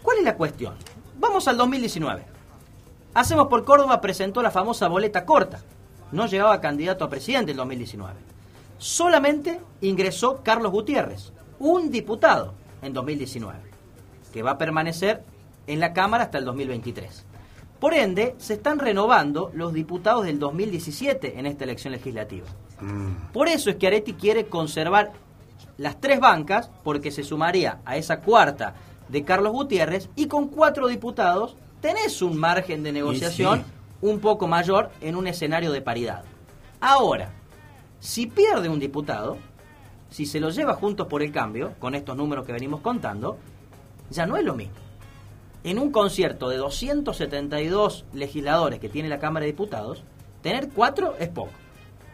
[0.02, 0.74] ¿Cuál es la cuestión?
[1.18, 2.24] Vamos al 2019.
[3.14, 5.60] Hacemos por Córdoba presentó la famosa boleta corta.
[6.12, 8.14] No llegaba candidato a presidente en 2019.
[8.78, 13.58] Solamente ingresó Carlos Gutiérrez, un diputado en 2019,
[14.32, 15.24] que va a permanecer
[15.66, 17.25] en la Cámara hasta el 2023.
[17.80, 22.46] Por ende, se están renovando los diputados del 2017 en esta elección legislativa.
[23.32, 25.12] Por eso es que Areti quiere conservar
[25.76, 28.74] las tres bancas, porque se sumaría a esa cuarta
[29.08, 33.64] de Carlos Gutiérrez, y con cuatro diputados tenés un margen de negociación
[34.00, 36.24] un poco mayor en un escenario de paridad.
[36.80, 37.30] Ahora,
[38.00, 39.36] si pierde un diputado,
[40.10, 43.38] si se lo lleva juntos por el cambio, con estos números que venimos contando,
[44.10, 44.85] ya no es lo mismo.
[45.66, 50.04] En un concierto de 272 legisladores que tiene la Cámara de Diputados,
[50.40, 51.50] tener cuatro es poco.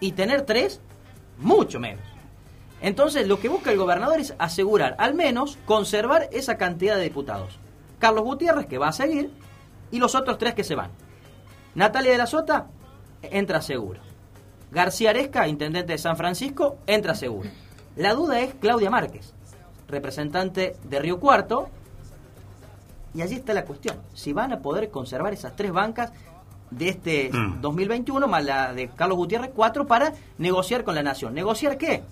[0.00, 0.80] Y tener tres,
[1.36, 2.02] mucho menos.
[2.80, 7.58] Entonces, lo que busca el gobernador es asegurar, al menos, conservar esa cantidad de diputados.
[7.98, 9.30] Carlos Gutiérrez, que va a seguir,
[9.90, 10.90] y los otros tres que se van.
[11.74, 12.68] Natalia de la Sota
[13.20, 14.00] entra seguro.
[14.70, 17.50] García Aresca, intendente de San Francisco, entra seguro.
[17.96, 19.34] La duda es Claudia Márquez,
[19.88, 21.68] representante de Río Cuarto,
[23.14, 23.96] y allí está la cuestión.
[24.14, 26.12] Si van a poder conservar esas tres bancas
[26.70, 27.60] de este Mm.
[27.60, 31.34] 2021 más la de Carlos Gutiérrez, cuatro para negociar con la nación.
[31.34, 32.02] ¿Negociar qué?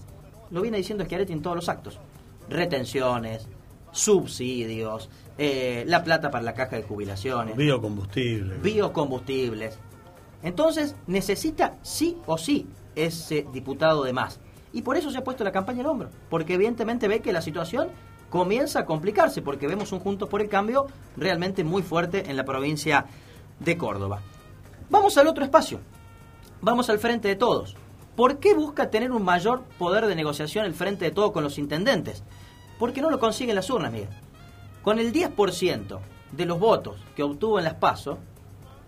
[0.50, 1.98] Lo viene diciendo Schiaretti en todos los actos.
[2.48, 3.46] Retenciones,
[3.92, 5.08] subsidios,
[5.38, 8.56] eh, la plata para la caja de jubilaciones, Biocombustible.
[8.58, 9.78] biocombustibles.
[10.42, 14.40] Entonces necesita sí o sí ese diputado de más.
[14.72, 17.40] Y por eso se ha puesto la campaña al hombro, porque evidentemente ve que la
[17.42, 17.88] situación
[18.30, 22.44] comienza a complicarse, porque vemos un Juntos por el Cambio realmente muy fuerte en la
[22.44, 23.04] provincia
[23.58, 24.22] de Córdoba.
[24.88, 25.80] Vamos al otro espacio,
[26.62, 27.76] vamos al frente de todos.
[28.16, 31.58] ¿Por qué busca tener un mayor poder de negociación el frente de todos con los
[31.58, 32.22] intendentes?
[32.78, 34.08] Porque no lo consigue en las urnas, Miguel.
[34.82, 35.98] Con el 10%
[36.32, 38.18] de los votos que obtuvo en las PASO,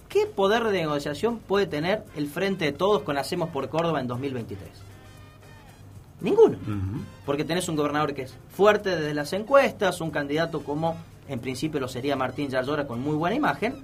[0.08, 4.06] ¿qué poder de negociación puede tener el Frente de Todos con Hacemos por Córdoba en
[4.06, 4.91] 2023?
[6.22, 6.58] Ninguno.
[7.26, 10.96] Porque tenés un gobernador que es fuerte desde las encuestas, un candidato como
[11.28, 13.82] en principio lo sería Martín Yarlora con muy buena imagen,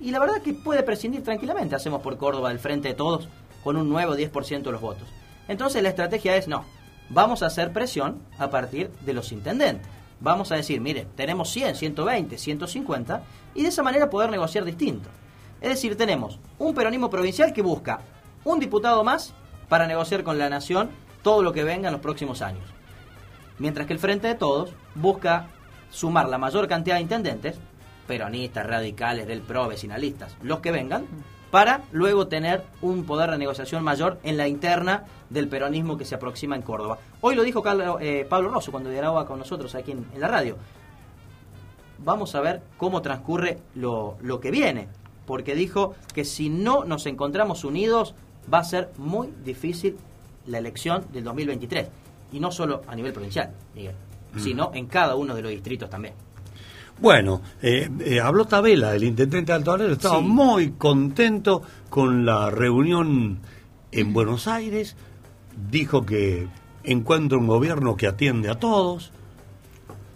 [0.00, 3.28] y la verdad que puede prescindir tranquilamente, hacemos por Córdoba el frente de todos
[3.64, 5.08] con un nuevo 10% de los votos.
[5.48, 6.64] Entonces la estrategia es no,
[7.10, 9.86] vamos a hacer presión a partir de los intendentes.
[10.20, 13.22] Vamos a decir, mire, tenemos 100, 120, 150,
[13.54, 15.08] y de esa manera poder negociar distinto.
[15.60, 18.00] Es decir, tenemos un peronismo provincial que busca
[18.44, 19.32] un diputado más
[19.68, 20.90] para negociar con la nación
[21.28, 22.64] todo lo que venga en los próximos años.
[23.58, 25.48] Mientras que el Frente de Todos busca
[25.90, 27.58] sumar la mayor cantidad de intendentes
[28.06, 31.04] peronistas, radicales, del PRO, vecinalistas, los que vengan,
[31.50, 36.14] para luego tener un poder de negociación mayor en la interna del peronismo que se
[36.14, 36.96] aproxima en Córdoba.
[37.20, 40.56] Hoy lo dijo Carlos- eh, Pablo Rosso cuando dialogaba con nosotros aquí en, la radio.
[41.98, 44.88] Vamos a ver cómo transcurre lo que viene,
[45.26, 48.14] porque dijo que si no nos encontramos unidos
[48.50, 49.98] va a ser muy difícil
[50.48, 51.86] la elección del 2023.
[52.32, 53.94] Y no solo a nivel provincial, Miguel,
[54.34, 54.40] Mm.
[54.40, 56.12] sino en cada uno de los distritos también.
[57.00, 60.24] Bueno, eh, eh, habló Tabela, el intendente de Alto Valero, estaba Sí.
[60.26, 63.38] muy contento con la reunión
[63.92, 64.96] en Buenos Aires,
[65.70, 66.48] dijo que
[66.84, 69.12] encuentra un gobierno que atiende a todos,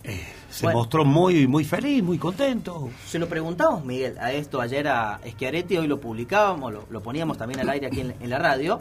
[0.05, 0.81] eh, se Bueno.
[0.81, 2.90] mostró muy, muy feliz, muy contento.
[3.07, 7.38] Se lo preguntamos, Miguel, a esto ayer a Schiaretti, hoy lo publicábamos, lo, lo poníamos
[7.38, 8.81] también al aire aquí en, en la radio.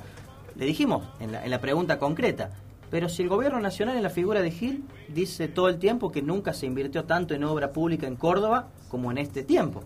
[0.62, 2.52] Le dijimos, en la, en la pregunta concreta,
[2.92, 6.22] pero si el gobierno nacional en la figura de Gil dice todo el tiempo que
[6.22, 9.84] nunca se invirtió tanto en obra pública en Córdoba como en este tiempo.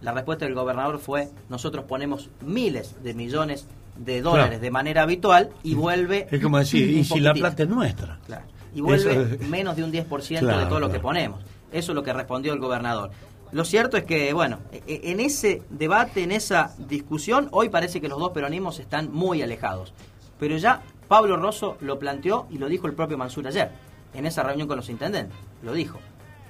[0.00, 3.66] La respuesta del gobernador fue, nosotros ponemos miles de millones
[3.98, 4.62] de dólares Claro.
[4.62, 6.28] de manera habitual y vuelve...
[6.30, 8.18] Es como decir, y si la plata es nuestra.
[8.24, 8.46] Claro.
[8.74, 11.42] Y vuelve menos de un 10% de Claro, todo lo que ponemos.
[11.70, 13.10] Eso es lo que respondió el gobernador.
[13.54, 18.08] Lo cierto es que, bueno, e- en ese debate, en esa discusión, hoy parece que
[18.08, 19.94] los dos peronismos están muy alejados.
[20.38, 23.70] Pero ya Pablo Rosso lo planteó y lo dijo el propio Mansur ayer,
[24.12, 25.36] en esa reunión con los intendentes.
[25.62, 25.98] Lo dijo.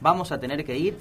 [0.01, 0.97] Vamos a tener que ir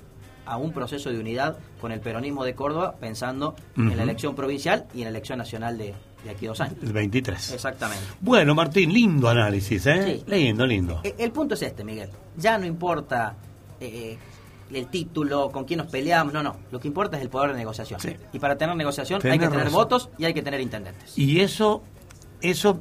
[0.46, 4.86] a un proceso de unidad con el peronismo de Córdoba, pensando en la elección provincial
[4.94, 5.94] y en la elección nacional de,
[6.26, 6.76] de aquí a dos años.
[6.84, 7.54] El 23.
[7.54, 8.04] Exactamente.
[8.20, 10.22] Bueno, Martín, lindo análisis, ¿eh?
[10.22, 10.24] Sí.
[10.28, 11.00] Lindo, lindo.
[11.06, 12.10] E- El punto es este, Miguel.
[12.36, 13.38] Ya no importa
[13.80, 14.18] eh,
[14.72, 16.58] el título, con quién nos peleamos, no, no.
[16.72, 18.00] Lo que importa es el poder de negociación.
[18.32, 19.74] Y para tener negociación hay que tener razón.
[19.74, 21.18] votos y hay que tener intendentes.
[21.18, 21.84] Y eso,
[22.42, 22.80] eso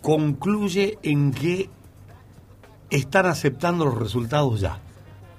[0.00, 1.70] concluye en que
[2.90, 4.78] están aceptando los resultados ya.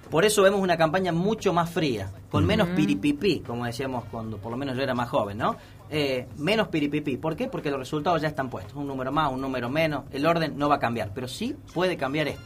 [0.10, 4.52] Por eso vemos una campaña mucho más fría, con menos piripipí, como decíamos cuando por
[4.52, 5.56] lo menos yo era más joven, ¿no?
[5.90, 7.18] Eh, menos piripipí.
[7.18, 7.48] ¿Por qué?
[7.48, 8.76] Porque los resultados ya están puestos.
[8.76, 10.04] Un número más, un número menos.
[10.12, 12.44] El orden no va a cambiar, pero sí puede cambiar esto.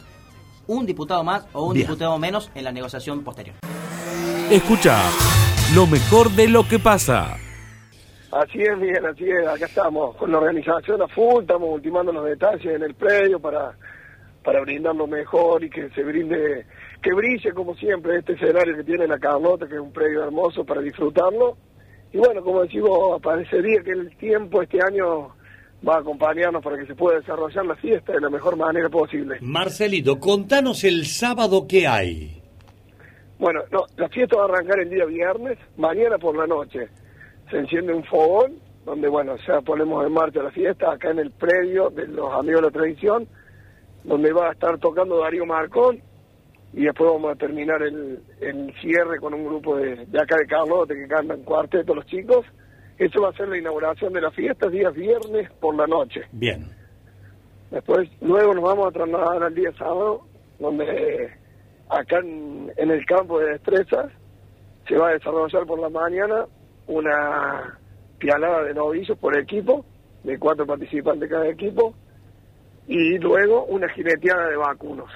[0.68, 1.88] Un diputado más o un Bien.
[1.88, 3.56] diputado menos en la negociación posterior.
[4.52, 4.98] Escucha
[5.74, 7.38] lo mejor de lo que pasa.
[8.32, 9.48] Así es, Miguel, así es.
[9.48, 13.74] Acá estamos con la organización a full, estamos ultimando los detalles en el predio para,
[14.44, 16.66] para brindar lo mejor y que se brinde,
[17.02, 20.66] que brille como siempre este escenario que tiene la Carlota, que es un predio hermoso
[20.66, 21.58] para disfrutarlo.
[22.12, 25.30] Y bueno, como decimos, parecería que el tiempo este año
[25.86, 29.38] va a acompañarnos para que se pueda desarrollar la fiesta de la mejor manera posible.
[29.42, 32.42] Marcelito, contanos el sábado qué hay.
[33.40, 36.88] Bueno, no, la fiesta va a arrancar el día viernes, mañana por la noche.
[37.52, 41.32] Se enciende un fogón, donde, bueno, ya ponemos en marcha la fiesta, acá en el
[41.32, 43.28] predio de los amigos de la tradición,
[44.04, 46.02] donde va a estar tocando Darío Marcón,
[46.74, 50.48] y después vamos a terminar el, el cierre con un grupo de, de acá de
[50.48, 52.46] Carlote que cantan cuarteto los chicos.
[52.98, 56.22] Eso va a ser la inauguración de la fiesta, día viernes por la noche.
[56.32, 56.68] Bien.
[57.70, 60.22] Después, luego nos vamos a trasladar al día sábado,
[60.60, 61.30] donde
[61.90, 64.12] acá en, en el campo de destrezas
[64.88, 66.46] se va a desarrollar por la mañana
[66.88, 67.78] una
[68.18, 69.86] pialada de novicios por equipo,
[70.24, 71.94] de cuatro participantes cada equipo,
[72.88, 75.10] y luego una jineteada de vacunos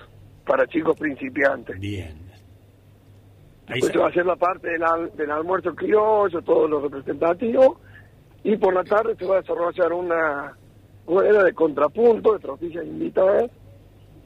[0.45, 1.79] para chicos principiantes.
[1.79, 2.20] Bien.
[3.73, 7.77] Después se va a hacer la parte del, al- del almuerzo criollo, todos los representativos,
[8.43, 10.57] y por la tarde se va a desarrollar una
[11.07, 13.49] rueda de contrapunto de tropillas invitadas,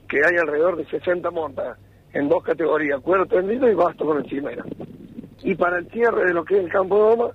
[0.08, 1.77] que hay alrededor de 60 montas
[2.13, 4.63] en dos categorías, cuero tendido y basto con encimera.
[5.43, 7.31] Y para el cierre de lo que es el campo de Doma,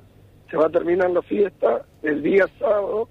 [0.50, 3.08] se va a terminar la fiesta el día sábado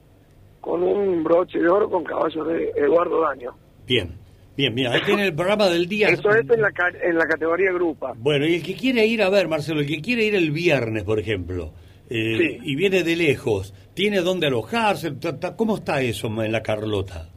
[0.61, 3.51] con un broche de oro con caballos de Eduardo Daño.
[3.85, 4.18] Bien,
[4.59, 4.91] bien, bien.
[4.91, 6.09] Ahí tiene el programa del día.
[6.09, 8.13] Eso es en la, en la categoría grupa.
[8.17, 11.03] Bueno, y el que quiere ir a ver, Marcelo, el que quiere ir el viernes,
[11.03, 11.73] por ejemplo,
[12.09, 12.59] eh, Sí.
[12.63, 15.13] y viene de lejos, ¿tiene dónde alojarse?
[15.55, 17.29] ¿Cómo está eso en la Carlota?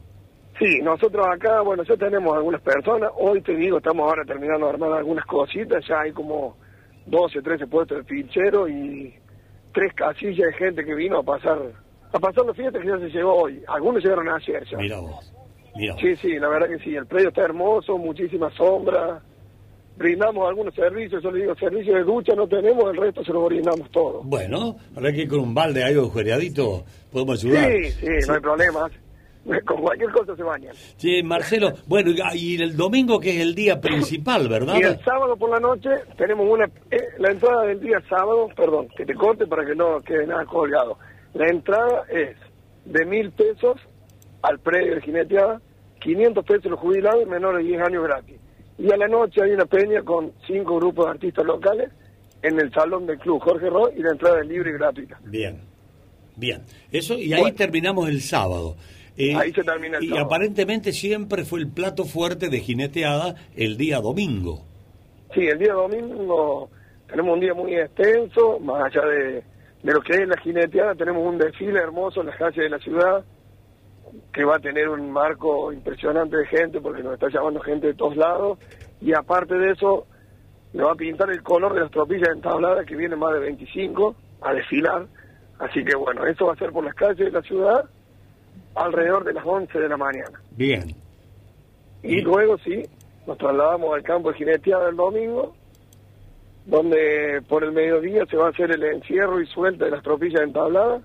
[0.59, 3.09] Sí, nosotros acá, bueno, ya tenemos algunas personas.
[3.17, 5.83] Hoy te digo, estamos ahora terminando de armar algunas cositas.
[5.87, 6.57] Ya hay como
[7.07, 9.13] 12, 13 puestos de fichero y
[9.73, 11.57] tres casillas de gente que vino a pasar
[12.13, 13.63] a pasar la fiesta que ya se llegó hoy.
[13.67, 14.77] Algunos llegaron ayer ya.
[14.77, 15.32] Mira vos,
[15.75, 15.95] mira.
[15.99, 16.95] Sí, sí, la verdad que sí.
[16.95, 19.21] El predio está hermoso, muchísima sombra.
[19.95, 21.21] Brindamos algunos servicios.
[21.21, 24.23] Yo le digo, servicios de ducha no tenemos, el resto se lo brindamos todo.
[24.23, 27.71] Bueno, ahora que con un balde ahí agujereadito podemos ayudar.
[27.71, 28.89] Sí, sí, no hay problema.
[29.65, 30.73] Con cualquier cosa se bañan.
[30.95, 34.75] Sí, Marcelo, bueno, y y el domingo que es el día principal, ¿verdad?
[34.79, 36.65] Y el sábado por la noche tenemos una...
[36.89, 40.45] eh, la entrada del día sábado, perdón, que te corte para que no quede nada
[40.45, 40.97] colgado.
[41.33, 42.37] La entrada es
[42.85, 43.81] de mil pesos
[44.43, 45.59] al predio de jineteada,
[46.01, 48.35] 500 pesos los jubilados y menores de 10 años gratis.
[48.77, 51.89] Y a la noche hay una peña con cinco grupos de artistas locales
[52.41, 55.17] en el salón del club Jorge Roy y la entrada es libre y gratuita.
[55.23, 55.61] Bien,
[56.35, 56.61] bien.
[56.91, 58.75] Eso y ahí terminamos el sábado.
[59.15, 60.25] Eh, Ahí se termina el y sábado.
[60.25, 64.65] aparentemente siempre fue el plato fuerte de jineteada el día domingo.
[65.33, 66.69] Sí, el día domingo
[67.07, 69.43] tenemos un día muy extenso, más allá de,
[69.83, 72.79] de lo que es la jineteada, tenemos un desfile hermoso en las calles de la
[72.79, 73.23] ciudad,
[74.31, 77.93] que va a tener un marco impresionante de gente, porque nos está llamando gente de
[77.93, 78.59] todos lados,
[79.01, 80.07] y aparte de eso,
[80.73, 84.15] le va a pintar el color de las tropillas entabladas, que vienen más de 25
[84.41, 85.07] a desfilar,
[85.59, 87.85] así que bueno, eso va a ser por las calles de la ciudad,
[88.75, 90.41] alrededor de las 11 de la mañana.
[90.51, 90.95] Bien.
[92.01, 92.83] Y luego sí,
[93.27, 95.55] nos trasladamos al campo de jineteada el domingo,
[96.65, 100.41] donde por el mediodía se va a hacer el encierro y suelta de las tropillas
[100.41, 101.03] entabladas,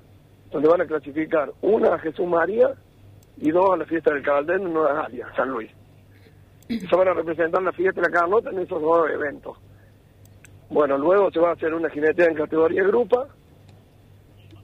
[0.51, 2.71] donde van a clasificar una a Jesús María
[3.41, 5.71] y dos a la fiesta del Cabaldén en Nueva Galia, San Luis.
[6.69, 9.57] Se van a representar la fiesta de la Carlota en esos dos eventos.
[10.71, 13.27] Bueno, luego se va a hacer una jinetea en categoría grupa,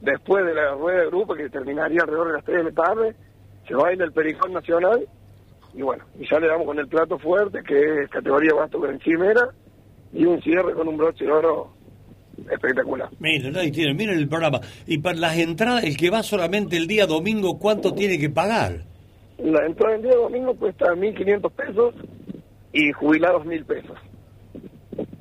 [0.02, 3.16] después de la rueda de grupo que terminaría alrededor de las 3 de la tarde,
[3.66, 5.08] se va a ir el Pericón Nacional
[5.72, 8.90] y bueno, y ya le damos con el plato fuerte que es categoría basto con
[8.90, 9.48] encimera
[10.12, 11.73] y un cierre con un broche de oro
[12.50, 13.08] espectacular.
[13.18, 14.60] Miren, ahí tienen, miren el programa.
[14.86, 18.84] Y para las entradas, el que va solamente el día domingo, ¿cuánto tiene que pagar?
[19.38, 21.94] La entrada del día domingo cuesta 1.500 pesos
[22.72, 23.98] y jubilados 1.000 pesos.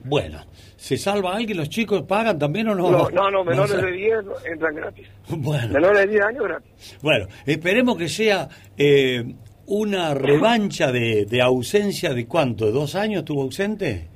[0.05, 0.41] Bueno,
[0.75, 1.57] ¿se salva alguien?
[1.57, 2.91] ¿Los chicos pagan también o no?
[2.91, 4.13] No, no, no, menores de 10
[4.51, 5.07] entran gratis.
[5.29, 5.73] Bueno.
[5.73, 6.97] Menores de 10 años gratis.
[7.01, 9.23] Bueno, esperemos que sea eh,
[9.65, 14.09] una revancha de, de ausencia de cuánto, ¿de dos años estuvo ausente?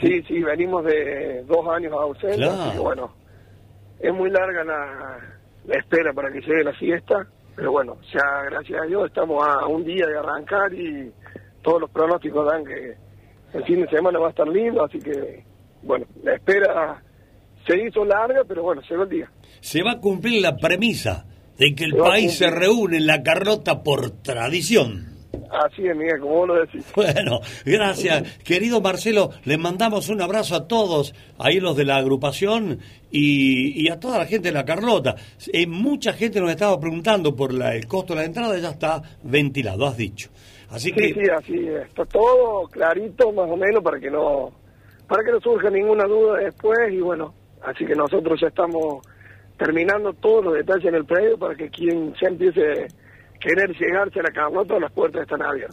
[0.00, 2.72] Sí, sí, venimos de dos años ausentes, Claro.
[2.72, 3.14] que bueno,
[4.00, 5.18] es muy larga la,
[5.66, 7.26] la espera para que llegue la fiesta,
[7.56, 11.10] pero bueno, ya gracias a Dios estamos a un día de arrancar y
[11.62, 12.94] todos los pronósticos dan que
[13.54, 15.42] el fin de semana va a estar lindo, así que
[15.82, 17.02] bueno, la espera
[17.66, 19.30] se hizo larga, pero bueno, llegó el día.
[19.60, 21.26] Se va a cumplir la premisa
[21.58, 25.17] de que el Se país se reúne en la Carlota por tradición.
[25.50, 26.84] Así es, Miguel, como vos lo decís.
[26.94, 28.38] Bueno, gracias.
[28.44, 32.80] Querido Marcelo, le mandamos un abrazo a todos, ahí los de la agrupación
[33.10, 35.16] y, y a toda la gente de la Carlota.
[35.52, 39.02] Eh, mucha gente nos estaba preguntando por la- el costo de la entrada, ya está
[39.22, 40.28] ventilado, has dicho.
[40.70, 41.86] Así sí, que sí, así es.
[41.88, 44.52] está todo clarito más o menos para que no
[45.08, 47.32] para que no surja ninguna duda después y bueno,
[47.62, 49.02] así que nosotros ya estamos
[49.56, 52.88] terminando todos los detalles en el predio para que quien ya empiece
[53.40, 55.66] querer llegarse a la Carlota, las puertas están abiertas.